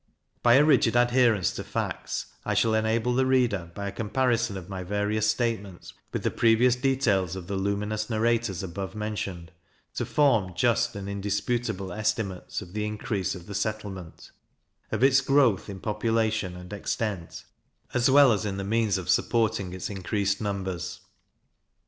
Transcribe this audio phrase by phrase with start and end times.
[0.41, 4.67] By a rigid adherence to facts, I shall enable the reader, by a comparison of
[4.67, 9.51] my various statements with the previous details of the luminous narrators above mentioned,
[9.93, 14.31] to form just and indisputable estimates of the increase of the settlement;
[14.91, 17.45] of its growth in population and extent,
[17.93, 21.01] as well as in the means of supporting its increased members.